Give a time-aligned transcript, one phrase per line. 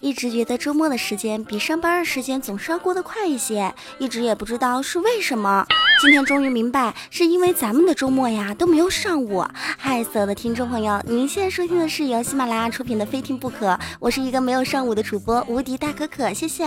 [0.00, 5.66] 一直觉得周末的时间比上班的时间总是要过得快一些，一直也不知道是为什么。
[6.00, 9.44] 今天终于明白，是因为咱们的周末呀都没有上午。
[9.76, 16.64] 嗨，所有的听众朋友，您现在收听的是由喜马拉雅出品的《非听不可》，我是一个没有上午的主播，无敌大可可，谢谢。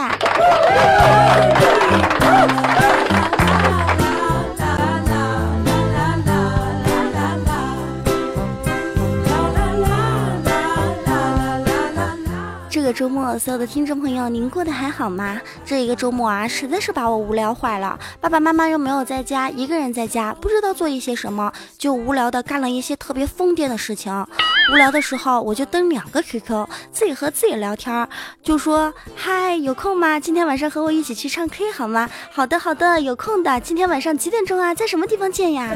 [12.81, 15.39] 这个周末，所有的听众朋友，您过得还好吗？
[15.63, 17.99] 这一个周末啊，实在是把我无聊坏了。
[18.19, 24.25] 爸爸妈妈又没有在家，一个人在家，不知道做一些什么，就无聊的干了一些特别疯癫的事情。
[24.73, 28.07] 无聊的时候，我就登两个 QQ，自己和自己聊天，
[28.41, 30.19] 就说：“嗨，有空吗？
[30.19, 33.59] 今天晚上和我一起去唱 K 好吗？”“好的，好的，有空的。
[33.59, 34.73] 今天晚上几点钟啊？
[34.73, 35.69] 在什么地方见呀？”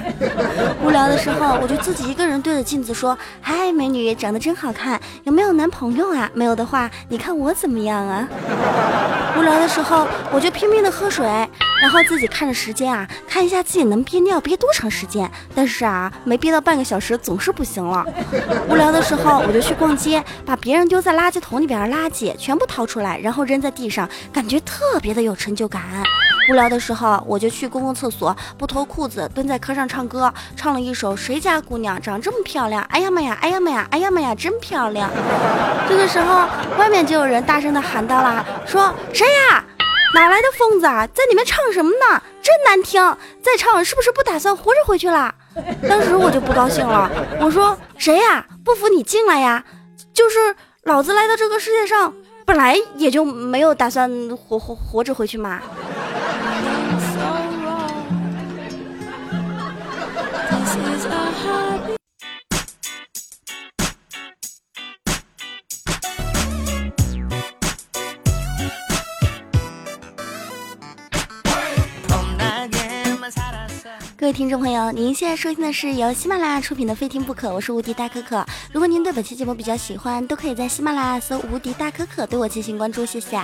[0.83, 6.27] 无聊的时候，我就自己一个人对着镜子说：“嗨，美女，长得真好看，有没有男朋友啊？
[6.33, 8.27] 没有的话。”你看我怎么样啊？
[9.37, 11.25] 无聊的时候我就拼命的喝水，
[11.81, 15.29] 然后自己看着时间啊，看一下自己能憋尿憋多长时间。
[15.53, 18.05] 但是啊，没憋到半个小时总是不行了。
[18.69, 25.81] 无聊的时候我就去逛街，把别人丢在垃圾桶里边的垃圾全部掏出来，然后扔在地上，感觉特别的有成就感。
[26.47, 32.83] 无聊的时候，我就去公共厕所，不脱裤子蹲在坑上唱歌，唱了一首《谁家姑娘长这么漂亮》。
[32.89, 35.09] 哎呀妈呀，哎呀妈呀，哎呀妈呀，真漂亮！
[35.89, 39.63] 这个时候，外面就有人大声的喊到了，说谁呀？
[40.13, 42.21] 哪来的疯子啊，在里面唱什么呢？
[42.41, 43.01] 真难听！
[43.41, 45.33] 再唱是不是不打算活着回去了？
[45.89, 47.09] 当时我就不高兴了，
[47.41, 48.45] 我说谁呀？
[48.63, 49.63] 不服你进来呀！
[50.13, 52.13] 就是老子来到这个世界上，
[52.45, 55.59] 本来也就没有打算活活活着回去嘛。
[74.17, 78.43] 各位听众朋友，您现在收听的是由喜马拉雅出品的《非听不可》，我是无敌大可可。
[78.71, 83.37] 如果您对本期节目比较喜欢，都可以在喜马拉雅搜“无敌大可可”对我进行关注，谢谢。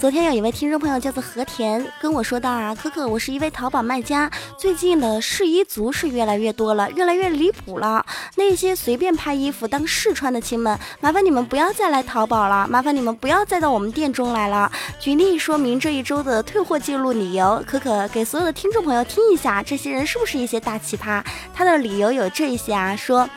[0.00, 8.06] 昨天有一位听众朋友叫做和田跟我说道啊，可可，我是一位淘宝卖家，最近的试衣族是越来越多了，越来越离谱了。
[8.36, 14.70] 那些随便拍衣服当试穿的亲们，麻烦你们不要再来淘宝了，麻烦你们不要再到我们店中来了。
[15.00, 21.24] 举例说明这一周的退货记录理由，可可给所有的听众朋友听一下，这些人是不是一些大奇葩？
[21.52, 23.28] 他的理由有这一些啊，说。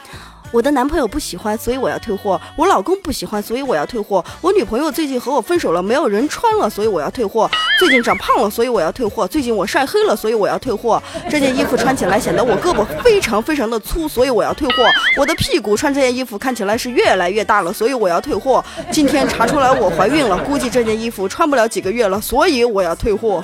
[0.51, 2.39] 我的男朋友不喜欢，所以我要退货。
[2.57, 4.23] 我老公不喜欢，所以我要退货。
[4.41, 7.49] 我女朋友最近和我分手了，没有人穿了，所以我要退货。
[7.79, 9.25] 最近长胖了，所以我要退货。
[9.25, 11.01] 最近我晒黑了，所以我要退货。
[11.29, 14.83] 这件衣服穿起来显得我胳膊非常非常的粗，所以我要退货。
[15.17, 18.63] 我的屁股穿这件衣服看起来是越来越大了，所以我要退货。
[18.91, 23.41] 今天查出来我怀孕了，估计这件衣服穿不了几个月了，所以我要退货。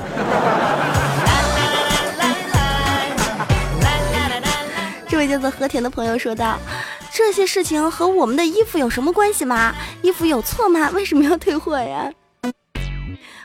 [5.09, 6.59] 这位叫做和田的朋友说道。
[7.17, 9.73] 这些事情和我们的衣服有什么关系吗？
[10.03, 10.91] 衣服有错吗？
[10.91, 12.11] 为什么要退货呀？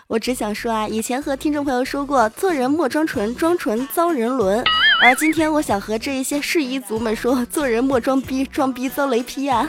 [0.08, 4.62] 我只想说啊，以前和听众朋友说过，做人莫装纯，装纯遭人伦。
[5.00, 9.66] 而今天我想和这一些试衣族们说，做人莫装逼，装逼遭雷劈呀。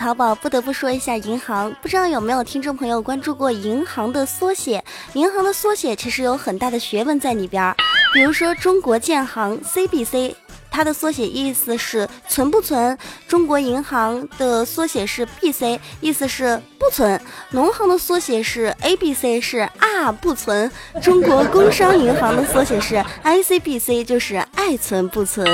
[0.00, 1.70] 淘宝，不得不说一下银行。
[1.82, 4.82] 不知道有没有听众朋友关注过银行的缩写？
[5.12, 7.76] 银行的缩写其实有很大的学问在里边儿。
[8.14, 10.34] 比如说中国建行 （CBC），
[10.70, 12.96] 它的缩写意思是存不存；
[13.28, 17.20] 中国银行的缩写是 BC，意思是不存；
[17.50, 20.66] 农行的缩写是 ABC，是啊不存；
[21.02, 25.46] 中国工商银行的缩写是 ICBC，就是爱存不存。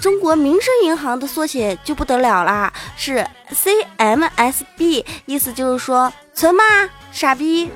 [0.00, 6.62] 中国民生银行的缩写就不得了啦，是 CMSB，意思就是说存吗，
[7.12, 7.70] 傻逼。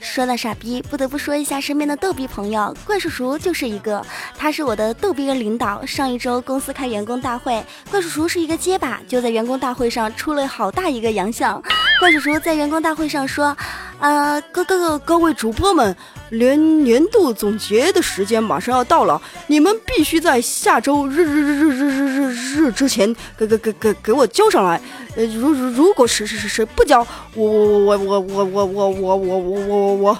[0.00, 4.00] 说到傻逼，不得不说一下身边的逗逼朋友，怪叔叔就是一个，
[4.38, 5.84] 他是我的逗逼的领导。
[5.84, 11.60] 上一周公司开员工大会，怪叔叔是一个结巴，就在员工大会上出了好大一个洋相。
[12.04, 13.56] 怪叔叔在员工大会上说
[13.98, 15.96] ：“呃，各各个各位主播们，
[16.28, 24.78] 年年度总结的时间马上要到了，你们必须在下周日日日日日日日日之前给给给给给我交上来。
[25.16, 27.00] 呃，如如如果是是是是不交，
[27.32, 30.18] 我我我我我我我我我我我我，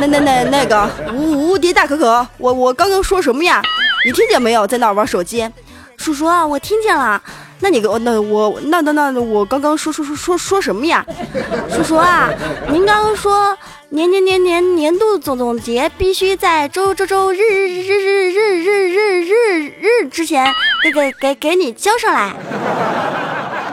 [0.00, 3.62] 那那那那个无无敌大可可，我我刚刚说什么呀？
[4.04, 4.66] 你听见没有？
[4.66, 5.48] 在那玩手机？
[5.96, 7.22] 叔叔，我听见了。”
[7.62, 11.06] 那你给我那我那那那我刚刚说说说说说什么呀，
[11.70, 12.28] 叔叔啊，
[12.68, 13.56] 您刚刚说
[13.90, 22.34] 年年年年年度总总结必须在周周周日日日日日日日日日之前给给给给你交上来。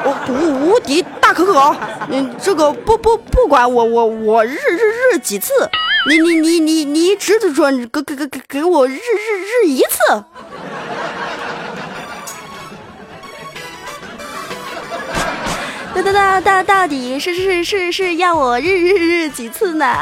[0.06, 1.76] 我无无敌大可可，
[2.10, 5.52] 你这个不不不管我我我日日日几次，
[6.08, 10.24] 你你你你你只准给给给给给我日日日一次。
[16.02, 19.86] 到到到到底是是是是要我日日日几次呢？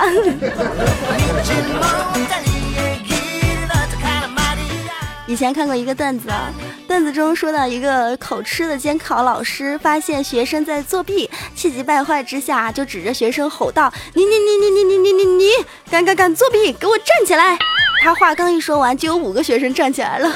[5.26, 6.50] 以前看过一个段子啊，
[6.88, 15.50] 段子中说到一个口吃的监考老师发现学生在作弊，气急败坏之下就指着学生吼道：“你你你你你你你你你
[15.92, 17.58] 敢敢敢作弊，给我站起来！”
[18.02, 20.32] 他话刚一说完，就有五个学生站起来了。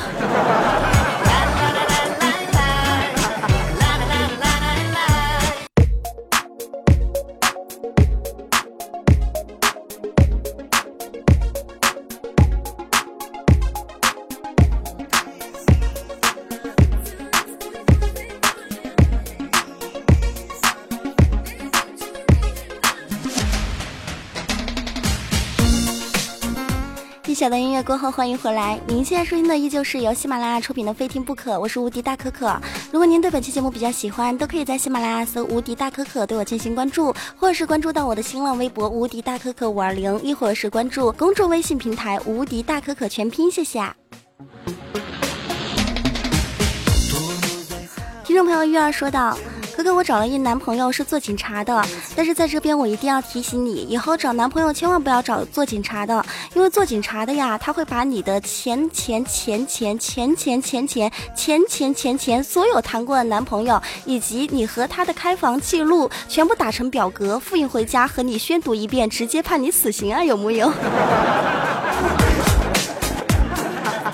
[27.91, 28.79] 过后，欢迎回来。
[28.87, 32.57] 您现在收听的依旧是由喜马拉雅出品的《非听不可》，我是无敌大可可。
[32.89, 43.51] 如果您对本期节目比较喜欢，都可以在喜马拉雅搜“无敌大可可”对我进行关注，或者是关注到我的新浪微博“无敌大可可五二零”，亦或者是关注公众微信平台“无敌大可可全拼”。
[43.51, 43.83] 谢谢。
[48.23, 49.37] 听众朋友玉儿说道。
[49.81, 51.83] 哥哥，我找了一男朋友是做警察的，
[52.15, 56.23] 但是在这边我一定要提醒你，以后找男朋友千万不要找做警察的，
[56.53, 70.71] 因为做警察的呀，他会把你的钱钱钱钱钱钱钱钱钱钱钱钱所有谈过的男朋友，以及你和他的开房记录全部打成表格复印回家和你宣读一遍，直接判你死刑啊，有木有？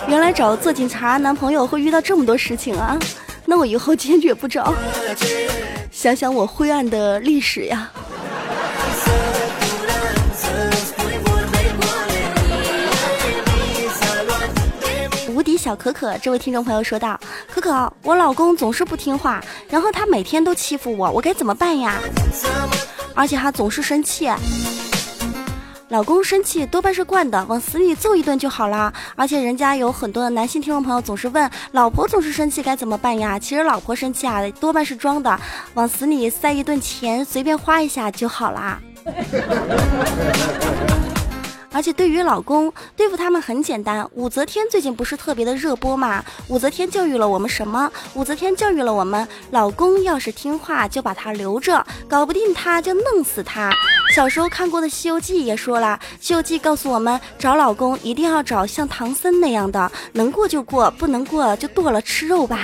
[0.07, 2.97] 原来找做警察男朋友会遇到这么多事情啊！
[3.49, 4.73] 那我以后坚决不找。
[5.89, 7.89] 想想我灰暗的历史呀。
[15.29, 17.17] 无敌小可可，这位听众朋友说道
[17.47, 22.01] ：“可可，我老公总是不听话，然后他每天都欺负我，我该怎么办呀？
[23.15, 24.29] 而且他总是生气。”
[25.89, 28.91] 老公生气多半是惯的，往死里揍一顿就好了。
[29.15, 33.39] 而且人家有很多的男性听众朋友总是问，老婆总是生气该怎么办呀？
[33.39, 35.39] 其实老婆生气啊，多半是装的，
[35.75, 38.81] 往死里塞一顿钱，随便花一下就好啦。
[41.71, 44.05] 而且对于老公对付他们很简单。
[44.13, 46.21] 武则天最近不是特别的热播嘛？
[46.49, 47.89] 武则天教育了我们什么？
[48.13, 53.71] 武则天教育了我们，老公要是听话就把他留着，搞不定他就弄死他。
[54.17, 62.61] 小时候看过的《西游记》也说了，《西游记》告诉我们，找老公一定要找像唐僧那样的，能过就过，不能过就剁了吃肉吧。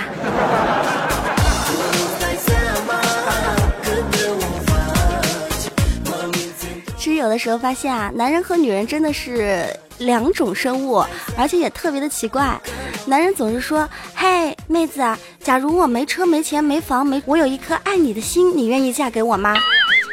[6.98, 9.64] 其实有的时候发现啊，男人和女人真的是
[9.98, 11.04] 两种生物，
[11.38, 12.60] 而且也特别的奇怪。
[13.06, 15.00] 男人总是说：“嘿，妹子，
[15.38, 19.54] 假如我没车没钱没房没，我有一颗爱你的心，你愿意嫁给我吗？”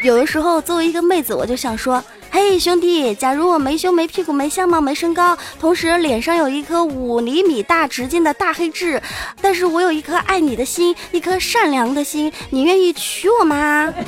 [0.04, 9.00] 有的时候作为一个妹子，我就想说：“嘿，兄弟，假如我没胸没屁股没相貌没身高，同时脸上有一颗五厘米大直径的大黑痣，
[9.42, 13.94] 但是我有一颗爱你的心，一颗善良的心，你愿意娶我吗？”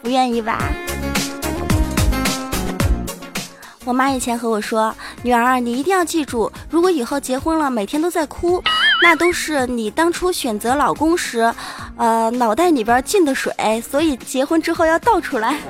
[0.00, 0.70] 不愿意吧？
[3.84, 8.62] 我妈以前和我说：“女儿，你一定要记住，如果以后结婚了，每天都在哭，
[9.02, 11.52] 那都是你当初选择老公时，
[11.96, 15.58] 呃，脑袋里边进的水，所以结婚之后要倒出来。”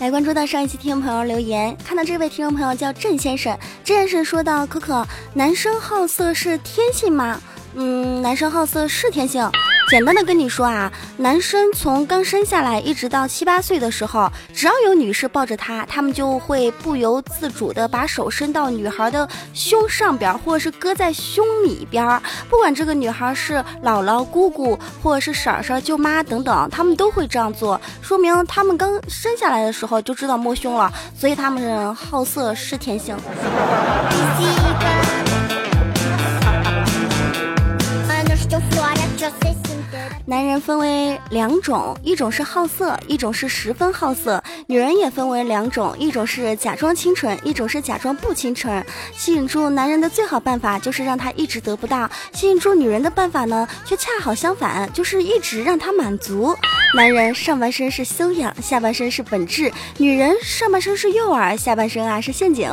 [0.00, 7.40] 来关注到上一期听众朋友留言，看到这位听众朋友叫郑先生，郑先生说到：“可可，男生好色是天性吗？”
[7.76, 9.48] 嗯，男生好色是天性。
[9.90, 22.06] 简单的跟你说啊，男生从刚生下来一直到七八岁的时候，只要有女士抱着他，他们就会不由自主的把手伸到女孩的胸上边，或者是搁在胸里边。
[22.48, 33.16] 不管这个女孩是姥姥、姑姑，或者是婶婶、舅妈等等，他们都会这样做，说明他们刚生下来的时候就知道摸胸了，所以他们好色是天性。
[40.26, 44.42] 男人分为两种，一种是好色，一种是十分好色。
[44.66, 48.84] 女人也分为两种，一种是假装清纯，一种是假装不清纯。
[49.12, 56.56] 吸引住男人的最好办法就是让他一直得不到；吸引住女人的办法呢，却恰好相反，就是一直让他满足。
[56.94, 62.70] 男人上半身是修养，下半身是本质；女人上半身是诱饵，下半身啊是陷阱。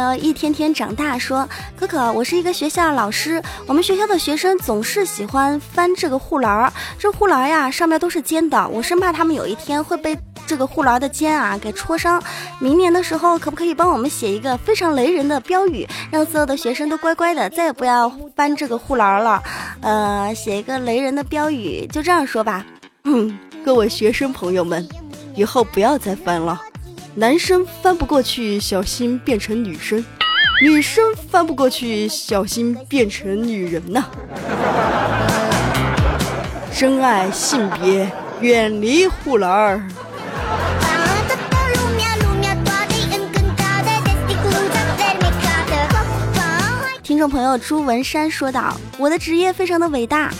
[0.00, 10.16] 呃一天天长大，说可可，我是一个学校老师，我们学校的学生总是喜欢翻这个护栏，这护栏呀上面都是尖的，我生怕他们有一天会被
[10.46, 12.22] 这个护栏的尖啊给戳伤。
[12.58, 19.42] 明年的时候，可不可以帮我们写一个非常雷人的标语，让所有的学生都乖乖的，再也不要翻这个护栏了？
[19.82, 22.64] 呃，写一个雷人的标语，就这样说吧。
[23.04, 24.88] 嗯，各位学生朋友们，
[25.34, 26.60] 以后不要再翻了。
[27.20, 30.02] 男生翻不过去，小心变成女生；
[30.62, 34.06] 女生翻不过去，小心变成女人呐！
[36.74, 38.10] 珍爱性别，
[38.40, 39.86] 远离护栏儿。
[47.02, 50.32] 听众朋友朱文山说道：“我的职业非常的伟大。”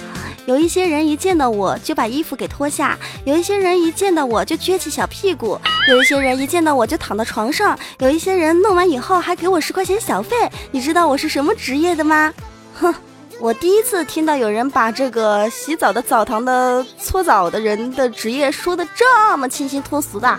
[0.46, 10.37] 有一些人一见到我就把衣服给脱下，有一些人一见到我就撅起小屁股，有一些人一见到我就躺到床上，有一些人弄完以后还给我十块钱小费。
[10.70, 12.32] 你知道我是什么职业的吗？
[12.75, 12.94] 哼，
[13.40, 20.38] 我第一次听到有人把这个洗澡的澡堂的搓澡的人的职业说的这么清新脱俗的。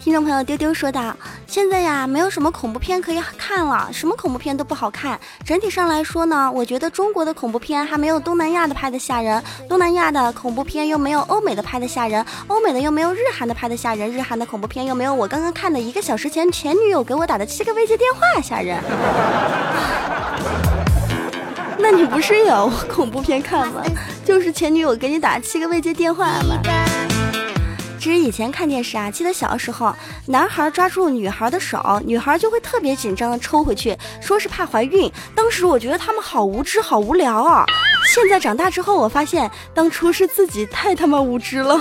[0.00, 1.14] 听众朋友丢丢说道
[1.56, 5.18] ：“现在呀，没有什么恐怖片可以看了，什么恐怖片都不好看。
[5.42, 18.78] 整体上来说呢，我觉得中国的恐怖片还没有东南亚的拍的吓人，东南亚的恐怖片又没有欧美的拍的吓人，欧美的又没有日韩的拍的吓人，日韩的恐怖片又没有我刚刚看的一个小时前前女友给我打的七个未接电话吓人。
[21.80, 23.82] 那你不是有恐怖片看吗？
[24.26, 26.60] 就是前女友给你打七个未接电话吗？”
[28.06, 29.92] 其实以前看电视啊，记得小时候，
[30.26, 35.10] 男孩抓住女孩的手，女孩就会特别紧张的抽回去，说是怕怀孕。
[35.34, 37.66] 当时我觉得他们好无知，好无聊啊。
[38.06, 41.80] 现在长大之后，我发现当初是自己太他妈无知了。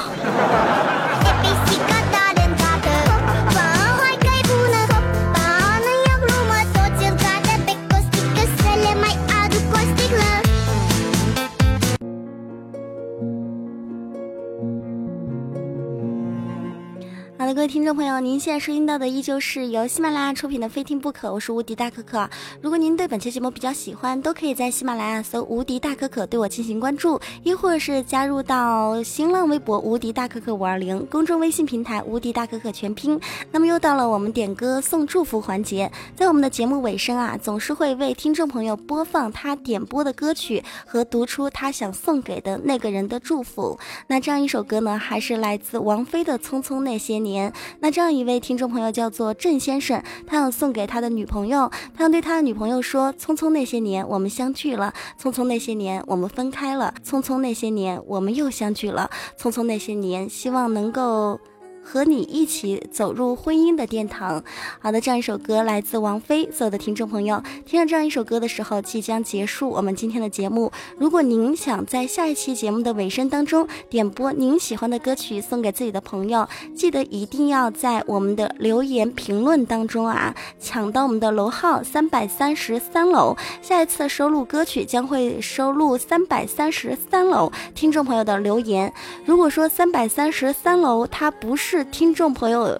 [17.56, 22.30] 各位听众朋友，您现在收听到的依旧是由喜马拉雅出品的《非听不可》，我是无敌大可可。
[22.62, 33.18] 如果您对本期节目比较喜欢，都可以在喜马拉雅搜“无敌大可可”对我进行关注，亦或是加入到新浪微博“无敌大可可五二零”公众微信平台“无敌大可可全拼”。
[33.54, 43.80] 那么又到了我们点歌送祝福环节，在我们的节目尾声啊，总是会为听众朋友播放他点播的歌曲和读出他想送给的那个人的祝福。
[44.08, 47.44] 那这样一首歌呢，还是来自王菲的《匆匆那些年》。
[47.80, 59.10] 那这样一位听众朋友叫做郑先生，他要送给他的女朋友，他要对他的女朋友说：匆匆那些年，我们相聚了；匆匆那些年，我们分开了；匆匆那些年，我们又相聚了；
[59.40, 61.40] 匆匆那些年，希望能够。
[61.86, 64.44] 和你一起走入婚姻的殿堂。
[64.80, 66.50] 好的，这样一首歌来自王菲。
[66.52, 70.72] 所有的听众朋友，听到这样一首歌的时候，即将结束我们今天的节目。
[70.98, 83.38] 如果您想在下一期节目的尾声当中点播您喜欢的歌曲送给自己的朋友，记得一定要在我们的留言评论当中啊，抢到我们的楼号三百三十三楼。
[83.62, 88.92] 下一次收录歌曲将会收录三百三十三楼听众朋友的留言。
[89.24, 91.75] 如果说三百三十三楼它不是。
[91.76, 92.80] 是听众朋友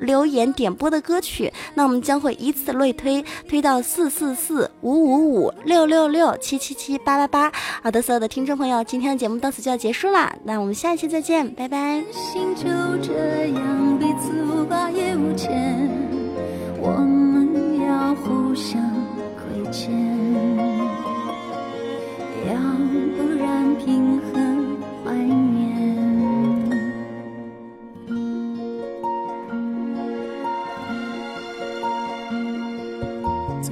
[0.00, 7.52] 留言点播的歌曲，那我们将会依次类推，推到四四四五五五六六六七七七八八八。
[7.82, 12.02] 好的，所有的听众朋友，今天的节目到此就要结束了，那我们下一期再见，拜拜。
[12.56, 12.70] 就
[13.02, 15.88] 这样彼此无挂也无牵，
[16.80, 18.80] 我们要互相
[19.36, 19.92] 亏欠，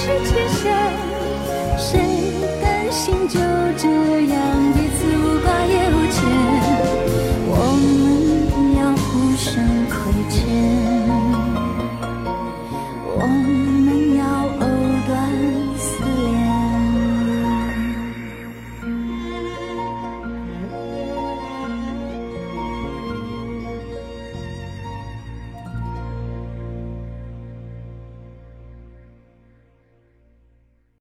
[0.00, 0.72] 是缺陷，
[1.76, 1.98] 谁
[2.62, 3.40] 甘心就
[3.76, 3.88] 这
[4.32, 4.38] 样？
[4.76, 4.87] 也。